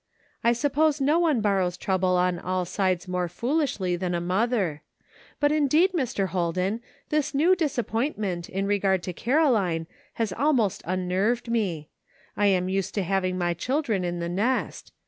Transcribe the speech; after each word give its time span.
"I 0.43 0.53
suppose 0.53 0.99
no 0.99 1.19
one 1.19 1.41
borrows 1.41 1.77
trouble 1.77 2.17
on 2.17 2.39
all 2.39 2.65
sides 2.65 3.07
more 3.07 3.27
foolishly 3.29 3.95
than 3.95 4.15
a 4.15 4.19
mother; 4.19 4.81
but 5.39 5.51
indeed, 5.51 5.91
Mr. 5.91 6.29
Holden, 6.29 6.81
this 7.09 7.35
new 7.35 7.55
dis 7.55 7.77
appointment 7.77 8.49
in 8.49 8.65
regard 8.65 9.03
to 9.03 9.13
Caroline 9.13 9.85
has 10.13 10.33
almost 10.33 10.81
unnerved 10.85 11.51
me; 11.51 11.89
I 12.35 12.47
am 12.47 12.67
used 12.67 12.95
to 12.95 13.03
having 13.03 13.37
my 13.37 13.53
children 13.53 14.03
in 14.03 14.17
the 14.19 14.27
nest. 14.27 14.91